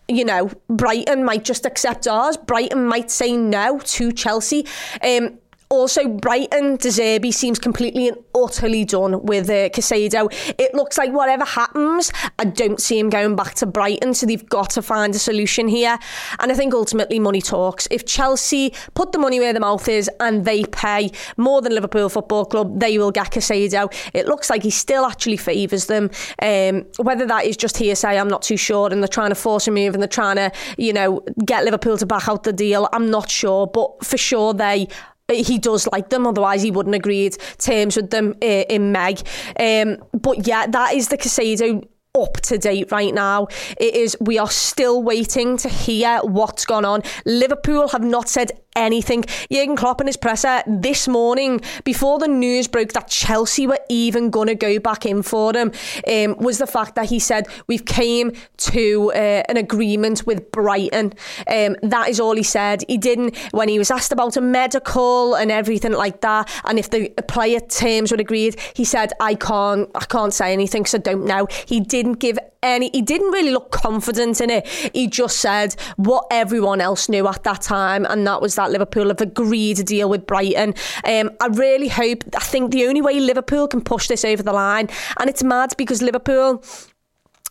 you 0.08 0.25
know, 0.25 0.51
Brighton 0.67 1.24
might 1.24 1.46
just 1.46 1.65
accept 1.65 2.08
ours. 2.08 2.36
Brighton 2.36 2.86
might 2.86 3.10
say 3.10 3.38
no 3.38 3.79
to 3.79 4.12
Chelsea. 4.12 4.67
Um, 5.01 5.39
also, 5.70 6.08
Brighton, 6.08 6.77
De 6.77 6.89
Zerbi 6.89 7.34
seems 7.34 7.60
completely 7.60 8.08
and 8.08 8.17
utterly 8.36 8.86
done 8.86 9.24
with 9.25 9.50
uh, 9.50 9.70
Caicedo. 9.70 10.32
It 10.60 10.74
looks 10.74 10.98
like 10.98 11.12
whatever 11.12 11.46
happens, 11.46 12.12
I 12.39 12.46
don't 12.46 12.82
see 12.82 13.00
him 13.00 13.10
going 13.10 13.36
back 13.36 13.55
to 13.55 13.65
Brighton, 13.65 14.13
so 14.13 14.25
they've 14.25 14.48
got 14.50 14.70
to 14.72 14.82
find 14.82 15.13
a 15.15 15.20
solution 15.20 15.67
here. 15.67 15.98
And 16.39 16.51
I 16.51 16.55
think 16.55 16.74
ultimately 16.74 17.20
money 17.20 17.41
talks. 17.41 17.88
If 17.91 18.05
Chelsea 18.05 18.74
put 18.93 19.12
the 19.12 19.20
money 19.20 19.39
where 19.39 19.53
the 19.53 19.60
mouth 19.60 19.88
is 19.88 20.10
and 20.20 20.46
they 20.46 20.65
pay 20.65 21.12
more 21.38 21.62
than 21.62 21.74
Liverpool 21.74 22.10
Football 22.10 22.46
Club, 22.46 22.79
they 22.79 22.98
will 22.98 23.12
get 23.12 23.32
Caicedo. 23.32 23.93
It 24.13 24.27
looks 24.27 24.50
like 24.50 24.63
he 24.63 24.70
still 24.70 25.05
actually 25.05 25.38
favours 25.38 25.88
them. 25.88 26.10
Um, 26.41 26.86
whether 26.98 27.25
that 27.25 27.46
is 27.46 27.58
just 27.58 27.77
hearsay, 27.77 28.20
I'm 28.20 28.27
not 28.27 28.41
too 28.41 28.58
sure. 28.58 28.91
And 28.91 29.01
they're 29.01 29.08
trying 29.08 29.29
to 29.29 29.36
force 29.36 29.67
a 29.67 29.72
move 29.72 29.93
and 29.93 30.01
they're 30.01 30.08
trying 30.08 30.36
to, 30.36 30.51
you 30.77 30.93
know, 30.93 31.22
get 31.46 31.63
Liverpool 31.63 31.98
to 31.98 32.05
back 32.05 32.27
out 32.27 32.43
the 32.43 32.53
deal. 32.53 32.88
I'm 32.93 33.10
not 33.10 33.29
sure. 33.29 33.67
But 33.67 34.05
for 34.05 34.17
sure, 34.17 34.53
they 34.53 34.88
he 35.31 35.57
does 35.57 35.87
like 35.87 36.09
them, 36.09 36.27
otherwise 36.27 36.61
he 36.61 36.71
wouldn't 36.71 36.95
agreed 36.95 37.37
terms 37.57 37.95
with 37.95 38.09
them 38.09 38.35
uh, 38.41 38.45
in 38.45 38.91
Meg. 38.91 39.21
Um, 39.59 39.97
but 40.13 40.45
yeah, 40.45 40.67
that 40.67 40.93
is 40.93 41.07
the 41.07 41.17
Caicedo 41.17 41.87
up 42.15 42.33
to 42.41 42.57
date 42.57 42.91
right 42.91 43.13
now. 43.13 43.47
It 43.79 43.95
is 43.95 44.15
we 44.19 44.37
are 44.37 44.49
still 44.49 45.01
waiting 45.01 45.57
to 45.57 45.69
hear 45.69 46.19
what's 46.19 46.65
gone 46.65 46.85
on. 46.85 47.01
Liverpool 47.25 47.87
have 47.87 48.03
not 48.03 48.29
said 48.29 48.51
anything. 48.75 49.25
Jurgen 49.51 49.75
Klopp 49.75 49.99
and 49.99 50.07
his 50.07 50.17
presser 50.17 50.63
this 50.67 51.07
morning, 51.07 51.61
before 51.83 52.19
the 52.19 52.27
news 52.27 52.67
broke 52.67 52.93
that 52.93 53.07
Chelsea 53.07 53.67
were 53.67 53.79
even 53.89 54.29
going 54.29 54.47
to 54.47 54.55
go 54.55 54.79
back 54.79 55.05
in 55.05 55.23
for 55.23 55.53
him, 55.55 55.71
um, 56.07 56.37
was 56.37 56.57
the 56.57 56.67
fact 56.67 56.95
that 56.95 57.09
he 57.09 57.19
said 57.19 57.47
we've 57.67 57.85
came 57.85 58.31
to 58.57 59.11
uh, 59.13 59.43
an 59.49 59.57
agreement 59.57 60.25
with 60.25 60.51
Brighton. 60.51 61.13
Um, 61.47 61.75
that 61.83 62.09
is 62.09 62.19
all 62.19 62.35
he 62.35 62.43
said. 62.43 62.83
He 62.87 62.97
didn't 62.97 63.37
when 63.51 63.69
he 63.69 63.77
was 63.77 63.91
asked 63.91 64.11
about 64.11 64.37
a 64.37 64.41
medical 64.41 65.35
and 65.35 65.51
everything 65.51 65.93
like 65.93 66.21
that, 66.21 66.49
and 66.65 66.79
if 66.79 66.89
the 66.89 67.09
player 67.27 67.59
terms 67.59 68.11
were 68.11 68.17
agreed. 68.17 68.59
He 68.73 68.85
said 68.85 69.13
I 69.19 69.35
can't 69.35 69.89
I 69.95 70.05
can't 70.05 70.33
say 70.33 70.53
anything 70.53 70.85
I 70.93 70.97
don't 70.97 71.25
know. 71.25 71.47
He 71.65 71.79
didn't 71.79 72.13
give 72.13 72.37
any. 72.63 72.89
He 72.93 73.01
didn't 73.01 73.32
really 73.32 73.51
look 73.51 73.72
confident 73.72 74.41
in 74.41 74.50
it. 74.50 74.67
He 74.67 75.08
just 75.08 75.38
said 75.38 75.75
what 75.98 76.25
everyone 76.32 76.82
else 76.82 77.10
knew 77.10 77.27
at 77.27 77.43
that 77.43 77.62
time, 77.62 78.05
and 78.05 78.25
that 78.25 78.41
was 78.41 78.55
that 78.55 78.72
Liverpool 78.72 79.10
have 79.10 79.22
agreed 79.22 79.77
to 79.77 79.84
deal 79.84 80.10
with 80.10 80.25
Brighton. 80.25 80.74
Um, 81.03 81.32
I 81.41 81.48
really 81.48 81.89
hope. 81.89 82.24
I 82.36 82.39
think 82.39 82.72
the 82.72 82.88
only 82.88 83.01
way 83.01 83.20
Liverpool 83.20 83.67
can 83.67 83.82
push 83.82 84.08
this 84.08 84.25
over 84.25 84.41
the 84.41 84.53
line, 84.53 84.89
and 85.20 85.29
it's 85.29 85.43
mad 85.43 85.74
because 85.77 86.01
Liverpool 86.01 86.63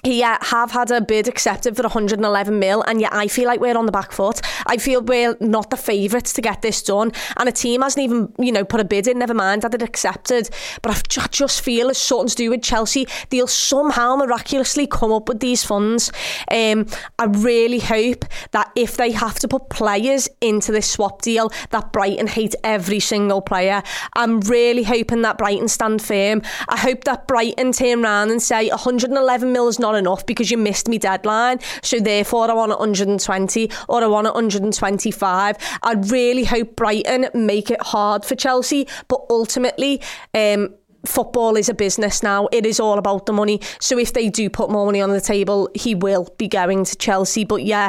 he 0.03 0.21
uh, 0.25 0.37
have 0.41 0.73
had 0.73 0.91
a 0.91 1.01
bid 1.01 1.29
accepted 1.29 1.77
for 1.77 1.85
111 1.85 2.59
mil, 2.59 2.83
and 2.83 3.01
yet 3.01 3.13
I 3.13 3.29
feel 3.29 3.47
like 3.47 3.61
we're 3.61 3.77
on 3.79 3.87
the 3.87 3.93
back 3.93 4.11
foot. 4.11 4.41
I 4.67 4.77
feel 4.77 5.01
we're 5.01 5.37
not 5.39 5.71
the 5.71 5.77
favourites 5.77 6.33
to 6.33 6.41
get 6.41 6.61
this 6.61 6.83
done, 6.83 7.13
and 7.37 7.49
a 7.49 7.53
team 7.53 7.83
hasn't 7.83 8.03
even, 8.03 8.33
you 8.37 8.51
know, 8.51 8.65
put 8.65 8.81
a 8.81 8.85
bid 8.85 9.07
in. 9.07 9.21
Never 9.21 9.35
mind 9.35 9.63
that 9.63 9.75
it 9.75 9.83
accepted, 9.83 10.51
but 10.83 10.97
I 10.97 11.27
just 11.29 11.61
feel 11.61 11.89
it's 11.89 12.01
something 12.01 12.29
to 12.29 12.35
do 12.35 12.51
with 12.51 12.63
Chelsea. 12.65 13.07
They'll 13.31 13.47
somehow 13.47 14.17
miraculously 14.17 14.89
come 14.89 15.13
up 15.13 15.29
with 15.29 15.39
these 15.39 15.63
funds. 15.63 16.11
Um, 16.51 16.87
I 17.21 17.27
really 17.27 17.79
hope 17.79 18.25
that 18.51 18.73
if 18.75 18.97
they 18.97 19.13
have 19.13 19.39
to 19.39 19.47
put 19.47 19.69
players 19.69 20.29
into 20.41 20.73
this 20.73 20.91
swap 20.91 21.23
deal, 21.23 21.53
that 21.71 21.93
Brighton 21.93 22.27
hate 22.27 22.57
every 22.65 22.99
single 22.99 23.41
player. 23.41 23.85
I'm 24.17 24.41
really 24.41 24.83
hoping 24.83 25.23
that 25.23 25.39
Brighton 25.39 25.69
stand 25.69 26.03
firm. 26.03 26.43
I 26.69 26.77
hope 26.77 27.05
that 27.05 27.29
Brighton 27.29 27.71
turn 27.71 28.05
around 28.05 28.33
and 28.33 28.43
say 28.43 28.69
111 28.69 29.53
mil 29.53 29.69
is 29.69 29.79
not 29.79 29.92
not 29.93 29.99
enough 29.99 30.27
because 30.27 30.51
you 30.51 30.59
missed 30.59 30.89
me 30.89 30.99
deadline. 30.99 31.59
So 31.83 32.01
therefore, 32.01 32.51
I 32.51 32.55
want 32.55 32.71
120 32.71 33.71
or 33.89 34.03
I 34.03 34.07
want 34.07 34.27
125. 34.27 35.57
I 35.83 35.93
really 35.93 36.45
hope 36.45 36.77
Brighton 36.77 37.29
make 37.35 37.71
it 37.71 37.81
hard 37.83 38.25
for 38.25 38.35
Chelsea, 38.35 38.89
but 39.09 39.21
ultimately, 39.31 40.01
um, 40.35 40.75
football 41.05 41.57
is 41.57 41.69
a 41.69 41.75
business 41.75 42.23
now. 42.23 42.49
It 42.53 42.65
is 42.65 42.81
all 42.81 42.99
about 42.99 43.27
the 43.27 43.33
money. 43.33 43.61
So 43.81 43.99
if 43.99 44.13
they 44.13 44.29
do 44.29 44.49
put 44.49 44.71
more 44.71 44.87
money 44.87 45.01
on 45.01 45.11
the 45.11 45.21
table, 45.21 45.69
he 45.75 45.95
will 45.95 46.29
be 46.39 46.49
going 46.49 46.85
to 46.85 46.97
Chelsea. 46.97 47.45
But 47.45 47.65
yeah. 47.65 47.89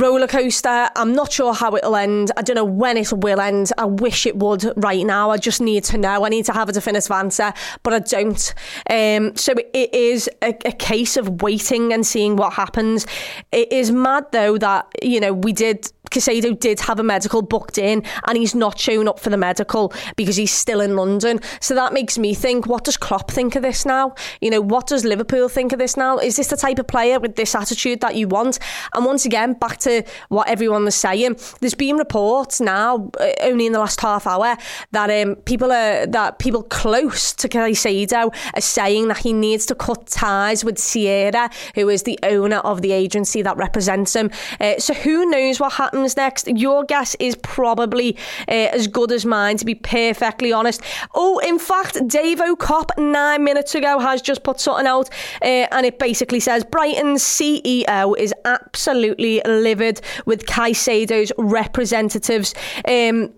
Roller 0.00 0.26
coaster. 0.26 0.88
I'm 0.96 1.12
not 1.12 1.32
sure 1.32 1.52
how 1.52 1.74
it'll 1.76 1.96
end. 1.96 2.30
I 2.36 2.42
don't 2.42 2.56
know 2.56 2.64
when 2.64 2.96
it 2.96 3.12
will 3.12 3.40
end. 3.40 3.72
I 3.78 3.84
wish 3.84 4.26
it 4.26 4.36
would 4.36 4.72
right 4.76 5.04
now. 5.04 5.30
I 5.30 5.36
just 5.36 5.60
need 5.60 5.84
to 5.84 5.98
know. 5.98 6.24
I 6.24 6.28
need 6.28 6.44
to 6.46 6.52
have 6.52 6.68
a 6.68 6.72
definitive 6.72 7.10
answer, 7.10 7.52
but 7.82 7.92
I 7.92 7.98
don't. 8.00 8.54
Um, 8.90 9.36
so 9.36 9.54
it 9.74 9.94
is 9.94 10.28
a, 10.42 10.56
a 10.64 10.72
case 10.72 11.16
of 11.16 11.42
waiting 11.42 11.92
and 11.92 12.06
seeing 12.06 12.36
what 12.36 12.52
happens. 12.52 13.06
It 13.52 13.72
is 13.72 13.90
mad 13.90 14.26
though 14.32 14.58
that 14.58 14.86
you 15.02 15.20
know 15.20 15.32
we 15.32 15.52
did 15.52 15.90
Caicedo 16.10 16.58
did 16.58 16.80
have 16.80 16.98
a 16.98 17.02
medical 17.02 17.42
booked 17.42 17.78
in 17.78 18.02
and 18.26 18.38
he's 18.38 18.54
not 18.54 18.78
shown 18.78 19.08
up 19.08 19.20
for 19.20 19.30
the 19.30 19.36
medical 19.36 19.92
because 20.16 20.36
he's 20.36 20.52
still 20.52 20.80
in 20.80 20.96
London. 20.96 21.40
So 21.60 21.74
that 21.74 21.92
makes 21.92 22.18
me 22.18 22.34
think, 22.34 22.66
what 22.66 22.84
does 22.84 22.96
Klopp 22.96 23.30
think 23.30 23.56
of 23.56 23.62
this 23.62 23.84
now? 23.84 24.14
You 24.40 24.50
know, 24.50 24.60
what 24.60 24.86
does 24.86 25.04
Liverpool 25.04 25.48
think 25.48 25.72
of 25.72 25.78
this 25.78 25.96
now? 25.96 26.18
Is 26.18 26.36
this 26.36 26.48
the 26.48 26.56
type 26.56 26.78
of 26.78 26.86
player 26.86 27.20
with 27.20 27.36
this 27.36 27.54
attitude 27.54 28.00
that 28.00 28.16
you 28.16 28.28
want? 28.28 28.58
And 28.94 29.04
once 29.04 29.24
again, 29.24 29.54
back 29.54 29.78
to 29.78 29.87
what 30.28 30.48
everyone 30.48 30.84
was 30.84 30.94
saying, 30.94 31.36
there's 31.60 31.74
been 31.74 31.96
reports 31.96 32.60
now, 32.60 33.10
uh, 33.20 33.30
only 33.42 33.66
in 33.66 33.72
the 33.72 33.78
last 33.78 34.00
half 34.00 34.26
hour, 34.26 34.56
that 34.92 35.10
um, 35.10 35.36
people 35.36 35.72
are 35.72 36.06
that 36.06 36.38
people 36.38 36.62
close 36.62 37.32
to 37.34 37.48
Caicedo 37.48 38.34
are 38.54 38.60
saying 38.60 39.08
that 39.08 39.18
he 39.18 39.32
needs 39.32 39.66
to 39.66 39.74
cut 39.74 40.06
ties 40.06 40.64
with 40.64 40.78
Sierra, 40.78 41.50
who 41.74 41.88
is 41.88 42.02
the 42.04 42.18
owner 42.22 42.58
of 42.58 42.82
the 42.82 42.92
agency 42.92 43.42
that 43.42 43.56
represents 43.56 44.14
him. 44.14 44.30
Uh, 44.60 44.78
so 44.78 44.94
who 44.94 45.28
knows 45.30 45.60
what 45.60 45.72
happens 45.74 46.16
next? 46.16 46.48
Your 46.48 46.84
guess 46.84 47.14
is 47.16 47.36
probably 47.36 48.16
uh, 48.48 48.52
as 48.52 48.86
good 48.86 49.12
as 49.12 49.24
mine, 49.24 49.56
to 49.58 49.64
be 49.64 49.74
perfectly 49.74 50.52
honest. 50.52 50.82
Oh, 51.14 51.38
in 51.38 51.58
fact, 51.58 52.06
Dave 52.08 52.40
O'Cop 52.40 52.92
nine 52.98 53.44
minutes 53.44 53.74
ago 53.74 53.98
has 53.98 54.22
just 54.22 54.42
put 54.42 54.60
something 54.60 54.86
out, 54.86 55.10
uh, 55.42 55.66
and 55.70 55.86
it 55.86 55.98
basically 55.98 56.40
says 56.40 56.64
Brighton's 56.64 57.22
CEO 57.22 58.16
is 58.18 58.34
absolutely 58.44 59.40
livid 59.68 60.00
with 60.24 60.46
Caicedo's 60.46 61.32
representatives. 61.36 62.54
Um, 62.86 63.34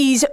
He's 0.00 0.24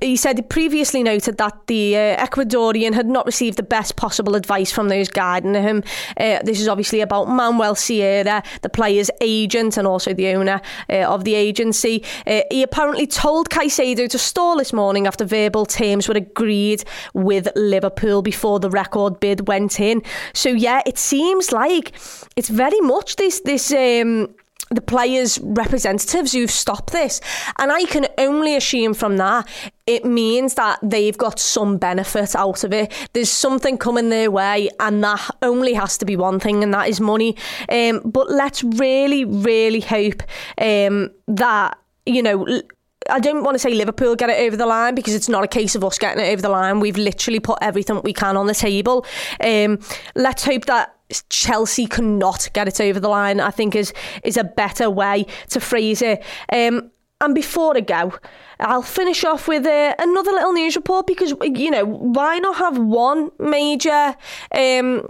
he 0.00 0.14
said 0.14 0.38
he 0.38 0.42
previously 0.42 1.02
noted 1.02 1.38
that 1.38 1.66
the 1.66 1.96
uh, 1.96 2.24
Ecuadorian 2.24 2.94
had 2.94 3.08
not 3.08 3.26
received 3.26 3.58
the 3.58 3.64
best 3.64 3.96
possible 3.96 4.36
advice 4.36 4.70
from 4.70 4.88
those 4.88 5.08
guiding 5.08 5.54
him. 5.54 5.82
Uh, 6.16 6.38
this 6.44 6.60
is 6.60 6.68
obviously 6.68 7.00
about 7.00 7.28
Manuel 7.28 7.74
Sierra, 7.74 8.44
the 8.62 8.68
player's 8.68 9.10
agent 9.20 9.76
and 9.76 9.88
also 9.88 10.14
the 10.14 10.28
owner 10.28 10.60
uh, 10.88 11.14
of 11.14 11.24
the 11.24 11.34
agency. 11.34 12.04
Uh, 12.28 12.42
he 12.48 12.62
apparently 12.62 13.08
told 13.08 13.50
Caicedo 13.50 14.08
to 14.08 14.18
stall 14.18 14.58
this 14.58 14.72
morning 14.72 15.08
after 15.08 15.24
verbal 15.24 15.66
terms 15.66 16.06
were 16.06 16.14
agreed 16.14 16.84
with 17.12 17.48
Liverpool 17.56 18.22
before 18.22 18.60
the 18.60 18.70
record 18.70 19.18
bid 19.18 19.48
went 19.48 19.80
in. 19.80 20.00
So 20.32 20.50
yeah, 20.50 20.80
it 20.86 20.96
seems 20.96 21.50
like 21.50 21.92
it's 22.36 22.50
very 22.50 22.80
much 22.82 23.16
this 23.16 23.40
this. 23.40 23.72
Um, 23.72 24.36
the 24.70 24.80
players' 24.82 25.38
representatives 25.40 26.32
who've 26.32 26.50
stopped 26.50 26.92
this. 26.92 27.20
And 27.58 27.72
I 27.72 27.84
can 27.84 28.06
only 28.18 28.54
assume 28.54 28.94
from 28.94 29.16
that 29.16 29.48
it 29.86 30.04
means 30.04 30.54
that 30.54 30.78
they've 30.82 31.16
got 31.16 31.38
some 31.38 31.78
benefit 31.78 32.36
out 32.36 32.64
of 32.64 32.72
it. 32.72 32.92
There's 33.14 33.30
something 33.30 33.78
coming 33.78 34.10
their 34.10 34.30
way, 34.30 34.68
and 34.78 35.02
that 35.02 35.30
only 35.40 35.72
has 35.72 35.96
to 35.98 36.04
be 36.04 36.16
one 36.16 36.38
thing, 36.38 36.62
and 36.62 36.74
that 36.74 36.88
is 36.88 37.00
money. 37.00 37.36
Um, 37.70 38.02
but 38.04 38.30
let's 38.30 38.62
really, 38.62 39.24
really 39.24 39.80
hope 39.80 40.22
um, 40.58 41.10
that, 41.28 41.78
you 42.04 42.22
know, 42.22 42.60
I 43.08 43.20
don't 43.20 43.42
want 43.44 43.54
to 43.54 43.58
say 43.58 43.72
Liverpool 43.72 44.16
get 44.16 44.28
it 44.28 44.38
over 44.40 44.56
the 44.56 44.66
line 44.66 44.94
because 44.94 45.14
it's 45.14 45.28
not 45.30 45.44
a 45.44 45.48
case 45.48 45.74
of 45.74 45.82
us 45.84 45.98
getting 45.98 46.22
it 46.22 46.28
over 46.30 46.42
the 46.42 46.50
line. 46.50 46.80
We've 46.80 46.96
literally 46.96 47.40
put 47.40 47.58
everything 47.62 48.02
we 48.04 48.12
can 48.12 48.36
on 48.36 48.46
the 48.46 48.54
table. 48.54 49.06
Um, 49.40 49.78
let's 50.14 50.44
hope 50.44 50.66
that 50.66 50.97
Chelsea 51.30 51.86
cannot 51.86 52.48
get 52.52 52.68
it 52.68 52.80
over 52.80 53.00
the 53.00 53.08
line. 53.08 53.40
I 53.40 53.50
think 53.50 53.74
is 53.74 53.92
is 54.22 54.36
a 54.36 54.44
better 54.44 54.90
way 54.90 55.26
to 55.50 55.60
phrase 55.60 56.02
it. 56.02 56.22
Um, 56.52 56.90
and 57.20 57.34
before 57.34 57.76
I 57.76 57.80
go, 57.80 58.14
I'll 58.60 58.82
finish 58.82 59.24
off 59.24 59.48
with 59.48 59.66
uh, 59.66 59.94
another 59.98 60.30
little 60.30 60.52
news 60.52 60.76
report 60.76 61.06
because 61.06 61.34
you 61.42 61.70
know 61.70 61.84
why 61.84 62.38
not 62.38 62.56
have 62.56 62.78
one 62.78 63.30
major. 63.38 64.14
Um, 64.54 65.08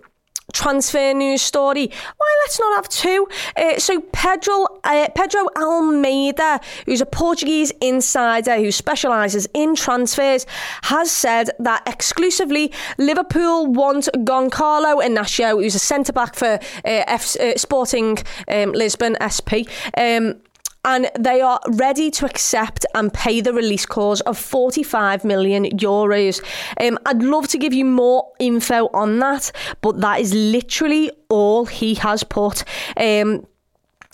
transfer 0.52 1.12
news 1.12 1.42
story. 1.42 1.90
Why 2.16 2.36
let's 2.44 2.58
not 2.58 2.74
have 2.76 2.88
two? 2.88 3.28
Uh, 3.56 3.78
so 3.78 4.00
Pedro 4.00 4.66
uh, 4.84 5.08
Pedro 5.14 5.48
Almeida, 5.56 6.60
who's 6.86 7.00
a 7.00 7.06
Portuguese 7.06 7.72
insider 7.80 8.56
who 8.56 8.72
specialises 8.72 9.48
in 9.54 9.74
transfers, 9.74 10.46
has 10.82 11.10
said 11.10 11.50
that 11.58 11.82
exclusively 11.86 12.72
Liverpool 12.98 13.66
want 13.66 14.08
Gonçalo 14.16 15.02
Inácio, 15.02 15.62
who's 15.62 15.74
a 15.74 15.78
centre 15.78 16.12
back 16.12 16.34
for 16.34 16.54
uh, 16.54 16.58
F- 16.84 17.36
uh, 17.36 17.56
Sporting 17.56 18.18
um, 18.48 18.72
Lisbon 18.72 19.16
SP. 19.20 19.68
Um, 19.96 20.40
and 20.84 21.10
they 21.18 21.40
are 21.40 21.60
ready 21.68 22.10
to 22.12 22.26
accept 22.26 22.86
and 22.94 23.12
pay 23.12 23.40
the 23.40 23.52
release 23.52 23.84
clause 23.86 24.20
of 24.22 24.38
45 24.38 25.24
million 25.24 25.64
euros. 25.78 26.42
Um, 26.80 26.98
I'd 27.06 27.22
love 27.22 27.48
to 27.48 27.58
give 27.58 27.72
you 27.74 27.84
more 27.84 28.30
info 28.38 28.88
on 28.94 29.18
that, 29.18 29.52
but 29.80 30.00
that 30.00 30.20
is 30.20 30.32
literally 30.32 31.10
all 31.28 31.66
he 31.66 31.94
has 31.96 32.22
put. 32.22 32.64
Um, 32.96 33.46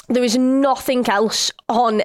there 0.09 0.24
is 0.24 0.37
nothing 0.37 1.09
else 1.09 1.50
on 1.68 2.03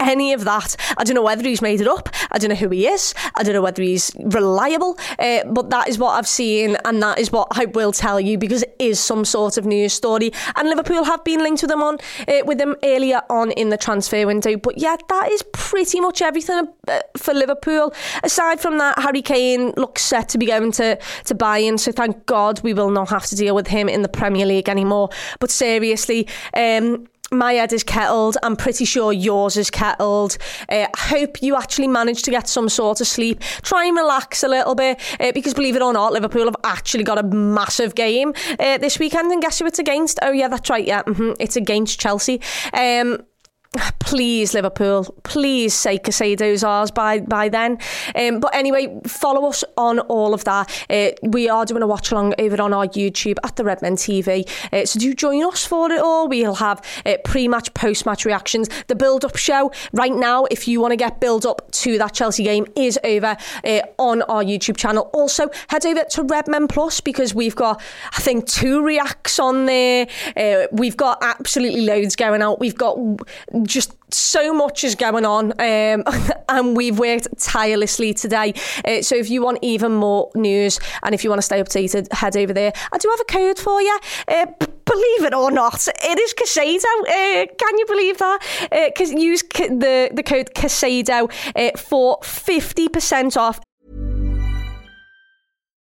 any 0.00 0.32
of 0.32 0.44
that. 0.44 0.76
I 0.96 1.04
don't 1.04 1.14
know 1.14 1.22
whether 1.22 1.42
he's 1.42 1.62
made 1.62 1.80
it 1.80 1.88
up. 1.88 2.08
I 2.30 2.38
don't 2.38 2.50
know 2.50 2.56
who 2.56 2.68
he 2.68 2.86
is. 2.86 3.14
I 3.34 3.42
don't 3.42 3.54
know 3.54 3.62
whether 3.62 3.82
he's 3.82 4.12
reliable. 4.18 4.98
Uh, 5.18 5.44
but 5.44 5.70
that 5.70 5.88
is 5.88 5.98
what 5.98 6.10
I've 6.10 6.28
seen, 6.28 6.76
and 6.84 7.02
that 7.02 7.18
is 7.18 7.32
what 7.32 7.48
I 7.50 7.64
will 7.66 7.92
tell 7.92 8.20
you 8.20 8.38
because 8.38 8.62
it 8.62 8.76
is 8.78 9.00
some 9.00 9.24
sort 9.24 9.56
of 9.58 9.66
news 9.66 9.92
story. 9.92 10.32
And 10.56 10.68
Liverpool 10.68 11.04
have 11.04 11.24
been 11.24 11.40
linked 11.42 11.62
with 11.62 11.70
them 11.70 11.82
on 11.82 11.98
uh, 12.28 12.42
with 12.44 12.58
them 12.58 12.76
earlier 12.84 13.22
on 13.28 13.50
in 13.52 13.70
the 13.70 13.76
transfer 13.76 14.26
window. 14.26 14.56
But 14.56 14.78
yeah, 14.78 14.96
that 15.08 15.30
is 15.30 15.42
pretty 15.52 16.00
much 16.00 16.22
everything 16.22 16.68
uh, 16.86 17.00
for 17.16 17.34
Liverpool. 17.34 17.92
Aside 18.22 18.60
from 18.60 18.78
that, 18.78 18.98
Harry 19.00 19.22
Kane 19.22 19.72
looks 19.76 20.02
set 20.02 20.28
to 20.30 20.38
be 20.38 20.46
going 20.46 20.72
to 20.72 20.96
to 21.24 21.34
Bayern. 21.34 21.78
So 21.78 21.92
thank 21.92 22.26
God 22.26 22.62
we 22.62 22.72
will 22.72 22.90
not 22.90 23.10
have 23.10 23.26
to 23.26 23.36
deal 23.36 23.54
with 23.54 23.66
him 23.66 23.88
in 23.88 24.02
the 24.02 24.08
Premier 24.08 24.46
League 24.46 24.68
anymore. 24.68 25.10
But 25.40 25.50
seriously. 25.50 26.28
Um, 26.54 27.08
my 27.30 27.54
head 27.54 27.72
is 27.72 27.82
kettled. 27.82 28.36
I'm 28.42 28.56
pretty 28.56 28.84
sure 28.84 29.12
yours 29.12 29.56
is 29.56 29.70
kettled. 29.70 30.38
Uh, 30.68 30.86
I 30.94 30.98
hope 30.98 31.42
you 31.42 31.56
actually 31.56 31.88
managed 31.88 32.24
to 32.26 32.30
get 32.30 32.48
some 32.48 32.68
sort 32.68 33.00
of 33.00 33.06
sleep. 33.06 33.40
Try 33.62 33.86
and 33.86 33.96
relax 33.96 34.42
a 34.42 34.48
little 34.48 34.74
bit 34.74 35.00
uh, 35.20 35.32
because, 35.32 35.54
believe 35.54 35.76
it 35.76 35.82
or 35.82 35.92
not, 35.92 36.12
Liverpool 36.12 36.44
have 36.44 36.56
actually 36.64 37.04
got 37.04 37.18
a 37.18 37.22
massive 37.22 37.94
game 37.94 38.32
uh, 38.58 38.78
this 38.78 38.98
weekend. 38.98 39.30
And 39.30 39.42
guess 39.42 39.58
who 39.58 39.66
it's 39.66 39.78
against? 39.78 40.18
Oh, 40.22 40.32
yeah, 40.32 40.48
that's 40.48 40.70
right. 40.70 40.86
Yeah, 40.86 41.02
mm-hmm. 41.02 41.32
it's 41.38 41.56
against 41.56 42.00
Chelsea. 42.00 42.40
Um, 42.72 43.24
please 43.98 44.54
Liverpool 44.54 45.04
please 45.22 45.74
say 45.74 45.98
Caicedo's 45.98 46.64
ours 46.64 46.90
by 46.90 47.20
by 47.20 47.48
then. 47.48 47.78
Um, 48.14 48.40
but 48.40 48.54
anyway 48.54 49.00
follow 49.06 49.48
us 49.48 49.62
on 49.76 49.98
all 50.00 50.32
of 50.32 50.44
that. 50.44 50.86
Uh, 50.88 51.10
we 51.22 51.48
are 51.48 51.66
doing 51.66 51.82
a 51.82 51.86
watch 51.86 52.10
along 52.10 52.34
over 52.38 52.60
on 52.62 52.72
our 52.72 52.86
YouTube 52.86 53.36
at 53.44 53.56
the 53.56 53.64
Redmen 53.64 53.94
TV 53.94 54.48
uh, 54.72 54.86
so 54.86 54.98
do 54.98 55.12
join 55.14 55.44
us 55.44 55.66
for 55.66 55.90
it 55.90 56.00
all. 56.00 56.28
We'll 56.28 56.54
have 56.54 56.82
uh, 57.04 57.16
pre-match 57.24 57.74
post-match 57.74 58.24
reactions. 58.24 58.68
The 58.86 58.94
build-up 58.94 59.36
show 59.36 59.70
right 59.92 60.14
now 60.14 60.46
if 60.46 60.66
you 60.66 60.80
want 60.80 60.92
to 60.92 60.96
get 60.96 61.20
build 61.20 61.44
up 61.44 61.70
to 61.72 61.98
that 61.98 62.14
Chelsea 62.14 62.44
game 62.44 62.66
is 62.74 62.98
over 63.04 63.36
uh, 63.64 63.80
on 63.98 64.22
our 64.22 64.42
YouTube 64.42 64.78
channel. 64.78 65.10
Also 65.12 65.50
head 65.68 65.84
over 65.84 66.04
to 66.04 66.22
Redmen 66.22 66.68
Plus 66.68 67.00
because 67.00 67.34
we've 67.34 67.56
got 67.56 67.82
I 68.16 68.20
think 68.20 68.46
two 68.46 68.82
reacts 68.82 69.38
on 69.38 69.66
there. 69.66 70.06
Uh, 70.36 70.66
we've 70.72 70.96
got 70.96 71.18
absolutely 71.22 71.82
loads 71.82 72.16
going 72.16 72.40
out. 72.40 72.60
We've 72.60 72.76
got 72.76 72.96
just 73.66 73.94
so 74.12 74.54
much 74.54 74.84
is 74.84 74.94
going 74.94 75.24
on, 75.24 75.52
um, 75.52 76.04
and 76.48 76.76
we've 76.76 76.98
worked 76.98 77.28
tirelessly 77.38 78.14
today. 78.14 78.54
Uh, 78.84 79.02
so 79.02 79.14
if 79.14 79.30
you 79.30 79.42
want 79.42 79.58
even 79.62 79.92
more 79.92 80.30
news 80.34 80.78
and 81.02 81.14
if 81.14 81.24
you 81.24 81.30
want 81.30 81.38
to 81.38 81.44
stay 81.44 81.62
updated, 81.62 82.12
head 82.12 82.36
over 82.36 82.52
there. 82.52 82.72
I 82.92 82.98
do 82.98 83.08
have 83.10 83.20
a 83.20 83.24
code 83.24 83.58
for 83.58 83.80
you. 83.80 83.98
Uh, 84.26 84.46
believe 84.84 85.24
it 85.24 85.34
or 85.34 85.50
not, 85.50 85.86
it 85.88 86.18
is 86.18 86.34
Caicedo. 86.34 86.84
Uh, 87.02 87.46
can 87.58 87.78
you 87.78 87.86
believe 87.86 88.18
that? 88.18 88.38
Uh, 88.72 89.04
use 89.04 89.42
the 89.42 90.10
the 90.12 90.22
code 90.22 90.50
Caicedo 90.54 91.30
uh, 91.56 91.76
for 91.78 92.18
fifty 92.22 92.88
percent 92.88 93.36
off 93.36 93.60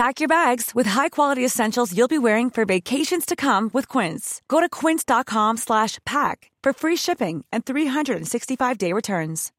Pack 0.00 0.18
your 0.18 0.28
bags 0.28 0.74
with 0.74 0.86
high-quality 0.86 1.44
essentials 1.44 1.94
you'll 1.94 2.08
be 2.08 2.18
wearing 2.18 2.48
for 2.48 2.64
vacations 2.64 3.26
to 3.26 3.36
come 3.36 3.68
with 3.74 3.86
Quince. 3.86 4.40
Go 4.48 4.58
to 4.58 4.66
quince.com 4.66 5.58
slash 5.58 5.98
pack 6.06 6.50
for 6.62 6.72
free 6.72 6.96
shipping 6.96 7.44
and 7.52 7.66
365-day 7.66 8.94
returns. 8.94 9.52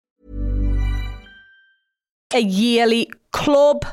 A 2.34 2.40
yearly 2.40 3.12
club. 3.32 3.86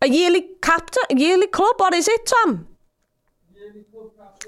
A 0.00 0.08
yearly 0.08 0.48
captain? 0.60 1.04
A 1.10 1.14
yearly 1.14 1.46
club? 1.46 1.76
What 1.76 1.94
is 1.94 2.08
it, 2.08 2.26
Tom? 2.26 2.66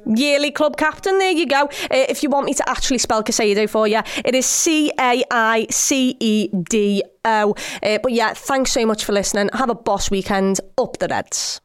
Yearly 0.07 0.51
club 0.51 0.77
captain, 0.77 1.19
there 1.19 1.33
you 1.33 1.47
go. 1.47 1.65
Uh, 1.65 1.69
if 1.91 2.23
you 2.23 2.31
want 2.31 2.47
me 2.47 2.55
to 2.55 2.69
actually 2.69 2.99
spell 2.99 3.23
Caicedo 3.23 3.69
for 3.69 3.89
you, 3.89 4.01
it 4.25 4.35
is 4.35 4.47
C 4.47 4.93
A 4.99 5.23
I 5.31 5.67
C 5.71 6.17
E 6.21 6.49
D 6.49 7.03
O. 7.25 7.55
Uh, 7.83 7.99
but 8.03 8.13
yeah, 8.13 8.35
thanks 8.35 8.73
so 8.73 8.85
much 8.87 9.05
for 9.05 9.13
listening. 9.13 9.51
Have 9.55 9.71
a 9.71 9.75
boss 9.75 10.11
weekend. 10.11 10.61
Up 10.77 10.99
the 10.99 11.09
Reds. 11.09 11.61